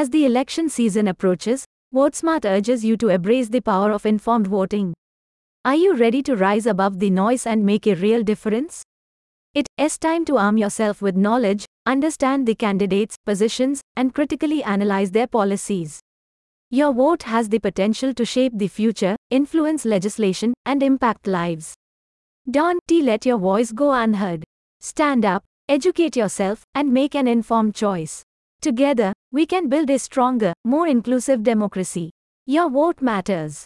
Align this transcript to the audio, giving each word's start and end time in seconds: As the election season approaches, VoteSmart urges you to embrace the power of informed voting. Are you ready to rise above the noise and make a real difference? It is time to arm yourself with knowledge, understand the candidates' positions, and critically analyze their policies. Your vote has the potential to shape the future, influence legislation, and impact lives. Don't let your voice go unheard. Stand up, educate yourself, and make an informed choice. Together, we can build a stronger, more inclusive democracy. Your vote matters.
As 0.00 0.08
the 0.08 0.24
election 0.24 0.70
season 0.70 1.06
approaches, 1.08 1.66
VoteSmart 1.94 2.46
urges 2.46 2.82
you 2.82 2.96
to 2.96 3.10
embrace 3.10 3.50
the 3.50 3.60
power 3.60 3.92
of 3.92 4.06
informed 4.06 4.46
voting. 4.46 4.94
Are 5.62 5.74
you 5.74 5.94
ready 5.94 6.22
to 6.22 6.36
rise 6.36 6.64
above 6.64 7.00
the 7.00 7.10
noise 7.10 7.46
and 7.46 7.66
make 7.66 7.86
a 7.86 7.94
real 7.94 8.22
difference? 8.22 8.82
It 9.52 9.66
is 9.76 9.98
time 9.98 10.24
to 10.24 10.38
arm 10.38 10.56
yourself 10.56 11.02
with 11.02 11.18
knowledge, 11.18 11.66
understand 11.84 12.48
the 12.48 12.54
candidates' 12.54 13.18
positions, 13.26 13.82
and 13.94 14.14
critically 14.14 14.62
analyze 14.62 15.10
their 15.10 15.26
policies. 15.26 16.00
Your 16.70 16.94
vote 16.94 17.24
has 17.24 17.50
the 17.50 17.58
potential 17.58 18.14
to 18.14 18.24
shape 18.24 18.54
the 18.56 18.68
future, 18.68 19.16
influence 19.28 19.84
legislation, 19.84 20.54
and 20.64 20.82
impact 20.82 21.26
lives. 21.26 21.74
Don't 22.50 22.80
let 22.90 23.26
your 23.26 23.36
voice 23.36 23.70
go 23.70 23.92
unheard. 23.92 24.44
Stand 24.80 25.26
up, 25.26 25.44
educate 25.68 26.16
yourself, 26.16 26.62
and 26.74 26.90
make 26.90 27.14
an 27.14 27.28
informed 27.28 27.74
choice. 27.74 28.22
Together, 28.60 29.14
we 29.32 29.46
can 29.46 29.70
build 29.70 29.88
a 29.88 29.98
stronger, 29.98 30.52
more 30.66 30.86
inclusive 30.86 31.42
democracy. 31.42 32.10
Your 32.46 32.68
vote 32.68 33.00
matters. 33.00 33.64